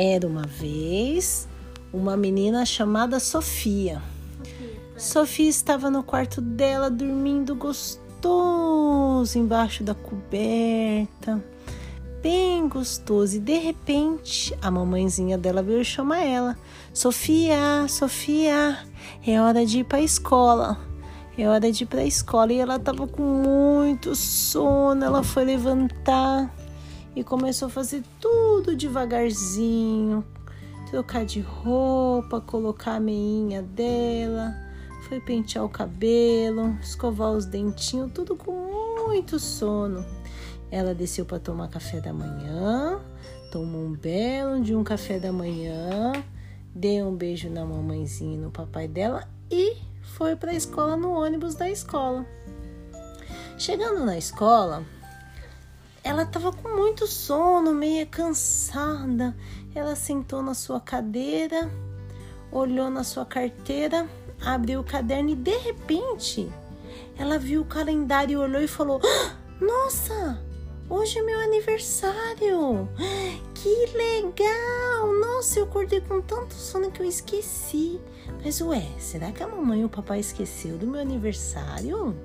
[0.00, 1.48] Era uma vez
[1.92, 4.00] uma menina chamada Sofia.
[4.96, 11.44] Sofia estava no quarto dela dormindo gostoso embaixo da coberta,
[12.22, 13.38] bem gostoso.
[13.38, 16.56] E de repente a mamãezinha dela veio chamar ela:
[16.94, 18.78] Sofia, Sofia,
[19.26, 20.78] é hora de ir para a escola.
[21.36, 22.52] É hora de ir para a escola.
[22.52, 25.04] E ela estava com muito sono.
[25.04, 26.54] Ela foi levantar
[27.18, 30.24] e começou a fazer tudo devagarzinho,
[30.88, 34.54] trocar de roupa, colocar a meinha dela,
[35.08, 38.52] foi pentear o cabelo, escovar os dentinhos, tudo com
[39.04, 40.06] muito sono.
[40.70, 43.00] Ela desceu para tomar café da manhã,
[43.50, 46.12] tomou um belo de um café da manhã,
[46.72, 51.10] deu um beijo na mamãezinha e no papai dela e foi para a escola no
[51.10, 52.24] ônibus da escola.
[53.58, 54.84] Chegando na escola,
[56.08, 59.36] ela estava com muito sono, meio cansada.
[59.74, 61.70] Ela sentou na sua cadeira,
[62.50, 64.08] olhou na sua carteira,
[64.40, 66.50] abriu o caderno e de repente
[67.18, 70.42] ela viu o calendário, olhou e falou: ah, Nossa,
[70.88, 72.88] hoje é meu aniversário!
[73.52, 75.12] Que legal!
[75.20, 78.00] Nossa, eu acordei com tanto sono que eu esqueci.
[78.42, 82.16] Mas ué, será que a mamãe e o papai esqueceu do meu aniversário?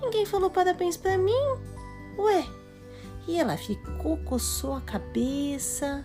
[0.00, 1.32] Ninguém falou parabéns para mim?
[2.16, 2.46] Ué,
[3.26, 6.04] e ela ficou, coçou a cabeça,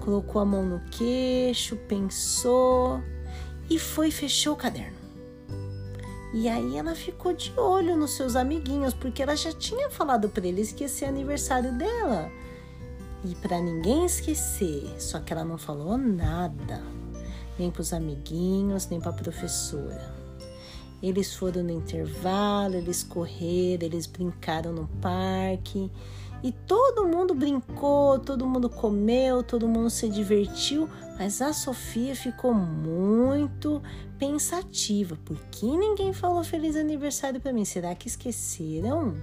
[0.00, 3.00] colocou a mão no queixo, pensou
[3.68, 4.96] e foi fechou o caderno.
[6.32, 10.46] E aí ela ficou de olho nos seus amiguinhos, porque ela já tinha falado para
[10.46, 12.30] eles que esse é aniversário dela.
[13.24, 16.82] E para ninguém esquecer, só que ela não falou nada,
[17.58, 20.14] nem para os amiguinhos, nem para a professora.
[21.02, 25.90] Eles foram no intervalo, eles correram, eles brincaram no parque
[26.42, 32.52] e todo mundo brincou, todo mundo comeu, todo mundo se divertiu, mas a Sofia ficou
[32.54, 33.82] muito
[34.18, 35.16] pensativa.
[35.24, 37.64] Por que ninguém falou feliz aniversário para mim?
[37.64, 39.14] Será que esqueceram?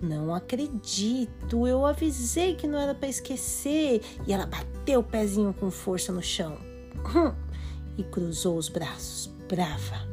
[0.00, 4.02] Não acredito, eu avisei que não era para esquecer.
[4.26, 6.58] E ela bateu o pezinho com força no chão
[7.96, 10.08] e cruzou os braços, brava.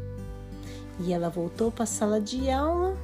[1.00, 2.98] E ela voltou para a sala de aula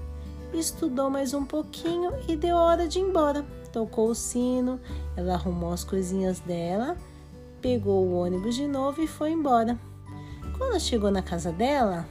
[0.54, 3.46] estudou mais um pouquinho e deu hora de ir embora.
[3.72, 4.80] Tocou o sino,
[5.16, 6.96] ela arrumou as coisinhas dela,
[7.62, 9.80] pegou o ônibus de novo e foi embora.
[10.58, 12.08] Quando chegou na casa dela,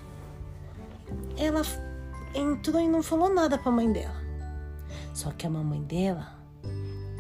[1.37, 1.63] ela
[2.35, 4.21] entrou e não falou nada para a mãe dela.
[5.15, 6.35] Só que a mamãe dela,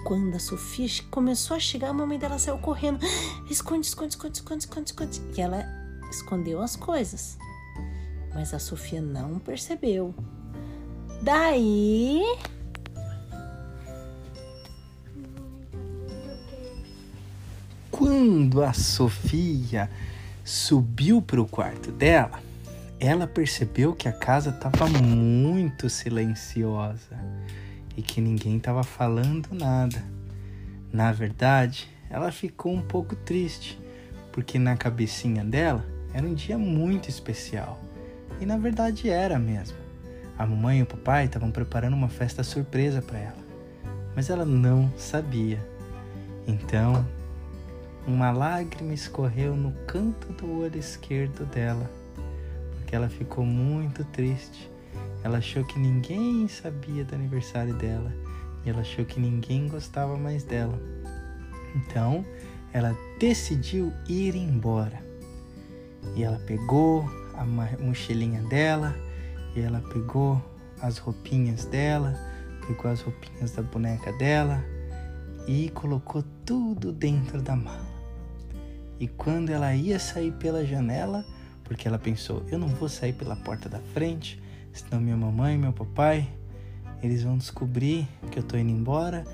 [0.04, 2.98] quando a Sofia começou a chegar, a mamãe dela saiu correndo.
[3.48, 5.22] Esconde, esconde, esconde, esconde, esconde, esconde.
[5.36, 5.64] E ela
[6.10, 7.38] escondeu as coisas.
[8.34, 10.14] Mas a Sofia não percebeu.
[11.22, 12.20] Daí.
[17.92, 19.88] Quando a Sofia
[20.44, 22.40] subiu para o quarto dela,
[22.98, 27.16] ela percebeu que a casa estava muito silenciosa
[27.96, 30.02] e que ninguém estava falando nada.
[30.92, 33.78] Na verdade, ela ficou um pouco triste,
[34.32, 37.80] porque na cabecinha dela era um dia muito especial.
[38.40, 39.81] E na verdade era mesmo.
[40.42, 43.38] A mamãe e o papai estavam preparando uma festa surpresa para ela,
[44.12, 45.64] mas ela não sabia.
[46.48, 47.06] Então,
[48.08, 51.88] uma lágrima escorreu no canto do olho esquerdo dela,
[52.74, 54.68] porque ela ficou muito triste.
[55.22, 58.12] Ela achou que ninguém sabia do aniversário dela
[58.64, 60.76] e ela achou que ninguém gostava mais dela.
[61.76, 62.26] Então,
[62.72, 65.00] ela decidiu ir embora.
[66.16, 68.92] E ela pegou a mochilinha dela
[69.54, 70.42] e ela pegou
[70.80, 72.18] as roupinhas dela,
[72.66, 74.62] pegou as roupinhas da boneca dela
[75.46, 77.92] e colocou tudo dentro da mala.
[78.98, 81.24] E quando ela ia sair pela janela,
[81.64, 84.40] porque ela pensou, eu não vou sair pela porta da frente,
[84.72, 86.28] senão minha mamãe e meu papai,
[87.02, 89.24] eles vão descobrir que eu tô indo embora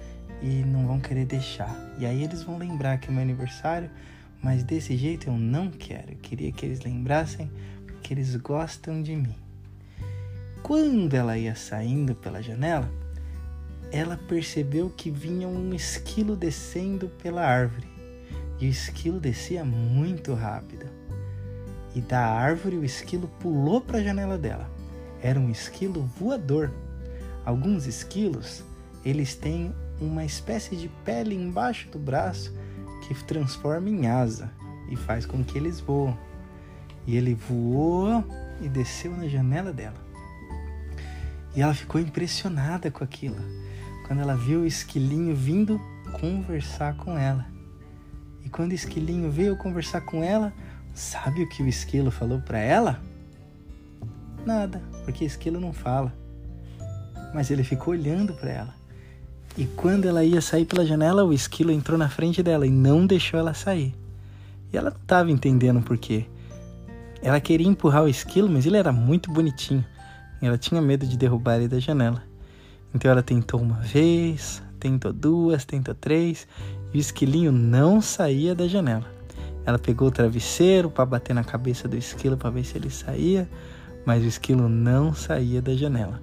[0.43, 1.75] e não vão querer deixar.
[1.99, 3.91] E aí eles vão lembrar que é meu aniversário,
[4.43, 6.13] mas desse jeito eu não quero.
[6.13, 7.51] Eu queria que eles lembrassem
[7.87, 9.35] porque eles gostam de mim.
[10.63, 12.91] Quando ela ia saindo pela janela,
[13.91, 17.87] ela percebeu que vinha um esquilo descendo pela árvore.
[18.61, 20.87] E o esquilo descia muito rápido.
[21.95, 24.71] E da árvore o esquilo pulou para a janela dela.
[25.23, 26.73] Era um esquilo voador.
[27.45, 28.63] Alguns esquilos,
[29.05, 32.53] eles têm uma espécie de pele embaixo do braço
[33.07, 34.53] que transforma em asa
[34.91, 36.17] e faz com que eles voam.
[37.07, 38.23] E ele voou
[38.61, 40.08] e desceu na janela dela.
[41.59, 43.35] E ela ficou impressionada com aquilo,
[44.07, 45.81] quando ela viu o esquilinho vindo
[46.21, 47.45] conversar com ela.
[48.45, 50.53] E quando o esquilinho veio conversar com ela,
[50.95, 53.03] sabe o que o esquilo falou para ela?
[54.47, 56.15] Nada, porque esquilo não fala.
[57.35, 58.75] Mas ele ficou olhando para ela.
[59.57, 63.05] E quando ela ia sair pela janela, o esquilo entrou na frente dela e não
[63.05, 63.93] deixou ela sair.
[64.73, 66.25] E ela não estava entendendo por quê.
[67.21, 69.85] Ela queria empurrar o esquilo, mas ele era muito bonitinho.
[70.41, 72.23] Ela tinha medo de derrubar ele da janela.
[72.95, 76.47] Então ela tentou uma vez, tentou duas, tentou três,
[76.93, 79.07] e o esquilinho não saía da janela.
[79.67, 83.49] Ela pegou o travesseiro para bater na cabeça do esquilo para ver se ele saía,
[84.07, 86.23] mas o esquilo não saía da janela.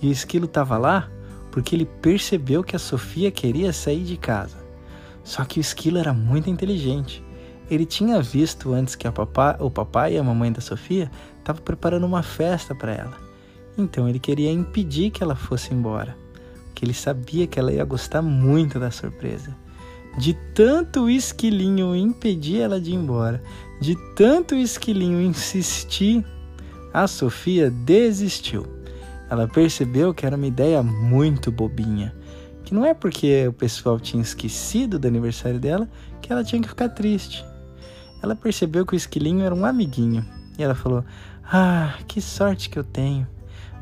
[0.00, 1.10] E o esquilo estava lá
[1.50, 4.56] porque ele percebeu que a Sofia queria sair de casa.
[5.22, 7.22] Só que o esquilo era muito inteligente.
[7.70, 12.22] Ele tinha visto antes que o papai e a mamãe da Sofia estavam preparando uma
[12.22, 13.21] festa para ela.
[13.76, 16.16] Então ele queria impedir que ela fosse embora,
[16.66, 19.56] porque ele sabia que ela ia gostar muito da surpresa.
[20.18, 23.42] De tanto o esquilinho impedir ela de ir embora,
[23.80, 26.24] de tanto o esquilinho insistir,
[26.92, 28.66] a Sofia desistiu.
[29.30, 32.14] Ela percebeu que era uma ideia muito bobinha,
[32.62, 35.88] que não é porque o pessoal tinha esquecido do aniversário dela
[36.20, 37.42] que ela tinha que ficar triste.
[38.22, 40.24] Ela percebeu que o esquilinho era um amiguinho
[40.58, 41.02] e ela falou:
[41.42, 43.26] Ah, que sorte que eu tenho!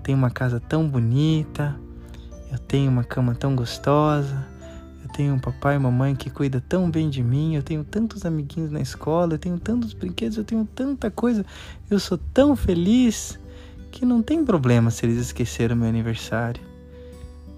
[0.01, 1.79] Tenho uma casa tão bonita,
[2.51, 4.47] eu tenho uma cama tão gostosa,
[5.03, 8.25] eu tenho um papai e mamãe que cuida tão bem de mim, eu tenho tantos
[8.25, 11.45] amiguinhos na escola, eu tenho tantos brinquedos, eu tenho tanta coisa,
[11.89, 13.39] eu sou tão feliz
[13.91, 16.63] que não tem problema se eles esqueceram meu aniversário.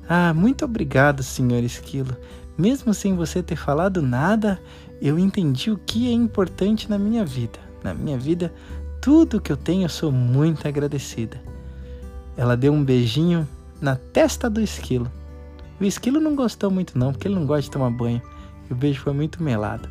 [0.08, 2.16] Ah, muito obrigado, senhor Esquilo.
[2.58, 4.60] Mesmo sem você ter falado nada,
[5.00, 7.58] eu entendi o que é importante na minha vida.
[7.82, 8.52] Na minha vida,
[9.00, 11.40] tudo que eu tenho, eu sou muito agradecida.
[12.36, 13.46] Ela deu um beijinho
[13.80, 15.10] na testa do esquilo.
[15.80, 18.22] O esquilo não gostou muito não, porque ele não gosta de tomar banho.
[18.68, 19.88] E o beijo foi muito melado.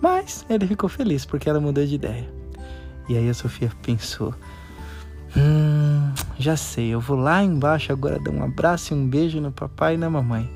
[0.00, 2.28] Mas ele ficou feliz porque ela mudou de ideia.
[3.08, 4.34] E aí a Sofia pensou:
[5.36, 9.52] Hum, já sei, eu vou lá embaixo agora dar um abraço e um beijo no
[9.52, 10.48] papai e na mamãe.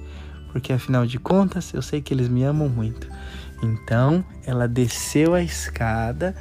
[0.51, 3.09] Porque afinal de contas eu sei que eles me amam muito.
[3.63, 6.35] Então ela desceu a escada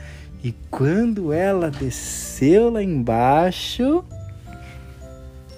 [0.43, 4.03] e quando ela desceu lá embaixo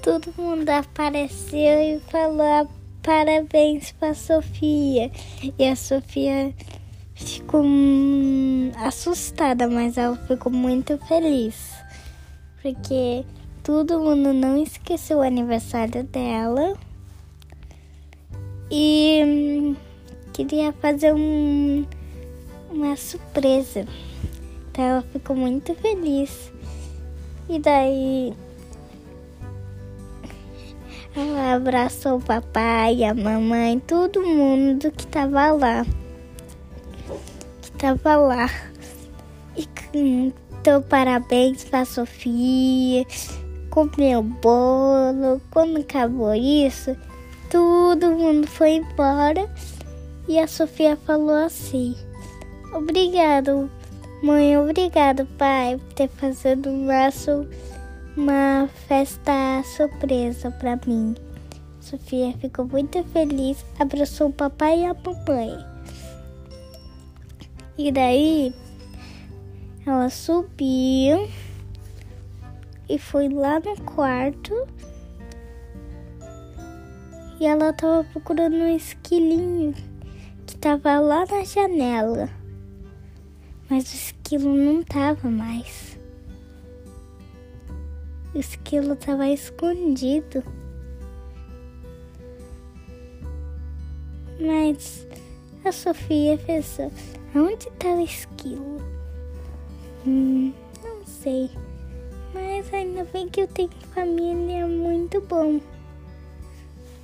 [0.03, 2.67] todo mundo apareceu e falou
[3.01, 5.09] parabéns para Sofia.
[5.57, 6.53] E a Sofia
[7.15, 7.63] ficou
[8.85, 11.71] assustada, mas ela ficou muito feliz.
[12.61, 13.25] Porque
[13.63, 16.75] todo mundo não esqueceu o aniversário dela.
[18.69, 19.75] E hum,
[20.33, 21.85] queria fazer um,
[22.69, 23.85] uma surpresa.
[24.69, 26.51] Então ela ficou muito feliz.
[27.47, 28.33] E daí
[31.15, 35.85] ela abraçou o papai, a mamãe, todo mundo que tava lá.
[37.61, 38.49] Que tava lá.
[39.55, 43.05] E cantou parabéns pra Sofia.
[43.69, 45.39] Comeu bolo.
[45.51, 46.97] Quando acabou isso,
[47.51, 49.47] todo mundo foi embora.
[50.27, 51.95] E a Sofia falou assim:
[52.73, 53.69] Obrigado,
[54.23, 57.47] mãe, obrigado, pai, por ter feito o nosso
[58.15, 61.15] uma festa surpresa para mim.
[61.79, 65.73] Sofia ficou muito feliz, abraçou o papai e a mamãe.
[67.77, 68.53] E daí
[69.85, 71.27] ela subiu
[72.87, 74.53] e foi lá no quarto.
[77.39, 79.73] E ela tava procurando um esquilinho
[80.45, 82.29] que tava lá na janela.
[83.69, 85.92] Mas o esquilo não tava mais.
[88.33, 90.43] O esquilo estava escondido.
[94.39, 95.07] Mas
[95.63, 96.91] a Sofia pensou:
[97.35, 98.77] onde está o esquilo?
[100.05, 100.51] Hum,
[100.83, 101.49] não sei.
[102.33, 105.61] Mas ainda bem que eu tenho família muito bom.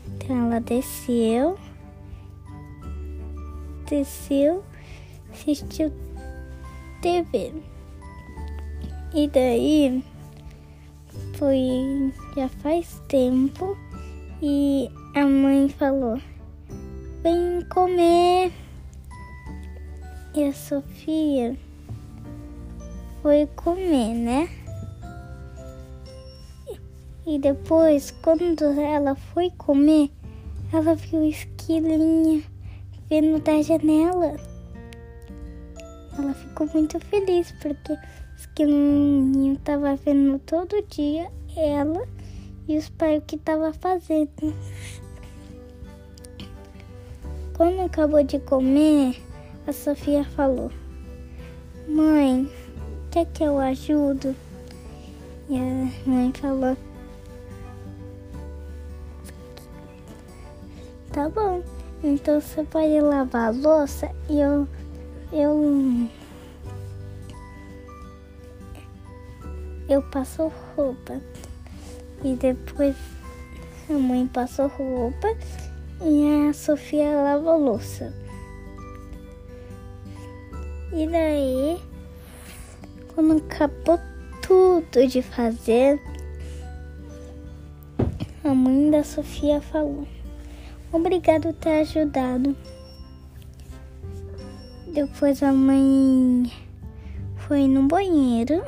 [0.08, 1.58] Então ela desceu,
[3.88, 4.64] desceu,
[5.32, 5.94] assistiu
[7.02, 7.54] TV.
[9.14, 10.04] E daí
[11.40, 13.78] foi já faz tempo
[14.42, 16.22] e a mãe falou:
[17.24, 18.52] Vem comer.
[20.36, 21.58] E a Sofia
[23.22, 24.50] foi comer, né?
[27.26, 30.12] E depois, quando ela foi comer,
[30.74, 32.44] ela viu o esquilinho
[33.10, 34.36] vendo da janela.
[36.18, 37.98] Ela ficou muito feliz porque
[38.48, 42.08] que o menino estava vendo todo dia ela
[42.68, 44.30] e os pais o que estava fazendo.
[47.56, 49.22] Quando acabou de comer,
[49.68, 50.72] a Sofia falou:
[51.88, 52.50] Mãe,
[53.12, 54.36] quer que eu ajudo?
[55.50, 56.78] E a mãe falou:
[61.12, 61.64] Tá bom,
[62.04, 64.68] então você pode lavar a louça e eu.
[65.32, 66.10] Eu.
[69.90, 71.20] Eu passo roupa.
[72.24, 72.96] E depois
[73.90, 75.28] a mãe passou roupa
[76.00, 78.14] e a Sofia lava louça.
[80.94, 81.82] E daí,
[83.16, 84.00] quando acabou
[84.44, 86.00] tudo de fazer,
[88.44, 90.08] a mãe da Sofia falou:
[90.92, 92.56] Obrigado por ter ajudado.
[94.94, 96.52] Depois a mãe
[97.38, 98.64] foi no banheiro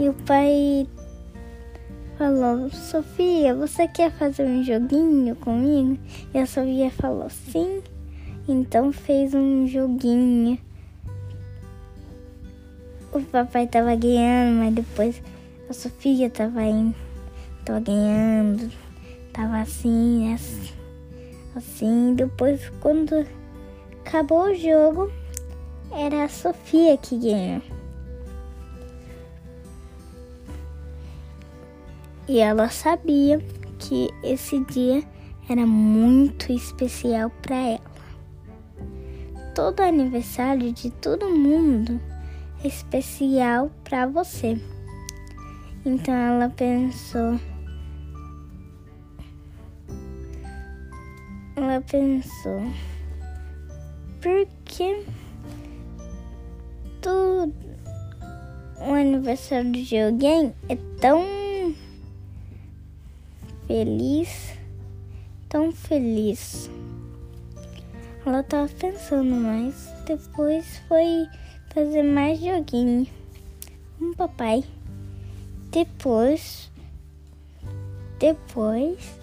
[0.00, 0.88] e o pai
[2.16, 5.98] falou: Sofia, você quer fazer um joguinho comigo?
[6.32, 7.82] E a Sofia falou: Sim.
[8.48, 10.58] Então fez um joguinho.
[13.12, 15.22] O papai tava ganhando, mas depois
[15.68, 16.94] a Sofia tava indo,
[17.66, 18.72] tava ganhando,
[19.34, 20.72] tava assim, assim,
[21.54, 22.14] assim.
[22.14, 23.26] Depois, quando
[24.06, 25.12] acabou o jogo,
[25.92, 27.79] era a Sofia que ganhou.
[32.30, 33.40] E ela sabia
[33.76, 35.02] que esse dia
[35.48, 37.80] era muito especial para ela.
[39.52, 42.00] Todo aniversário de todo mundo
[42.62, 44.56] é especial para você.
[45.84, 47.40] Então ela pensou.
[51.56, 52.62] Ela pensou.
[54.20, 55.04] Por que
[57.02, 57.52] tudo
[58.78, 61.39] o aniversário de alguém é tão
[63.70, 64.58] feliz,
[65.48, 66.68] tão feliz.
[68.26, 71.28] Ela tava pensando, mas depois foi
[71.72, 73.06] fazer mais joguinho
[73.96, 74.64] com o papai.
[75.70, 76.68] Depois,
[78.18, 79.19] depois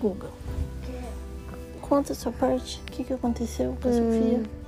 [0.00, 0.30] Google.
[1.80, 2.80] Conta a sua parte.
[2.80, 4.58] O que, que aconteceu com a Sofia?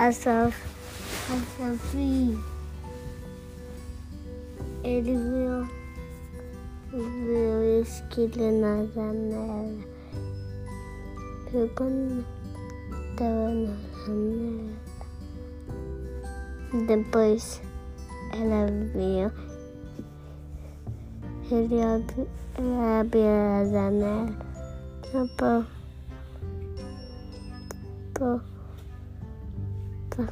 [0.00, 0.56] a, Sof,
[1.28, 2.38] a Sofia,
[4.82, 5.68] ele viu,
[6.90, 9.84] viu esquilo na janela.
[11.52, 12.24] Eu quando
[13.10, 13.76] estava na
[14.06, 14.72] janela,
[16.86, 17.60] depois
[18.32, 19.49] ela viu,
[21.54, 21.80] ele
[23.00, 24.36] abriu a janela
[25.36, 25.64] para,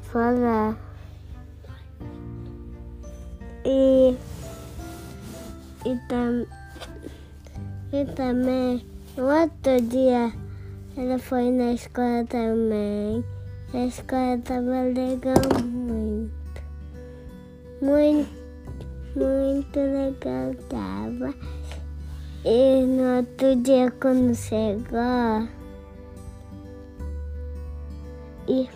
[0.01, 0.77] falar.
[3.65, 4.17] E,
[5.85, 6.47] e, tam,
[7.93, 10.33] e também, outro dia,
[10.97, 13.25] ela foi na escola também.
[13.75, 16.39] A escola estava legal muito.
[17.83, 18.38] Muito,
[19.69, 21.35] muito legal tava.
[22.45, 25.49] E no outro dia quando chegou
[28.49, 28.69] e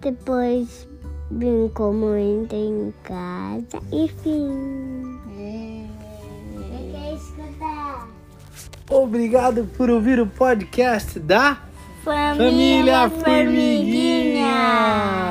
[0.00, 0.88] depois
[1.30, 5.20] brincou muito em casa e fim.
[6.90, 8.08] Quer escutar?
[8.90, 11.58] Obrigado por ouvir o podcast da
[12.02, 15.27] Família, Família Formiguinha.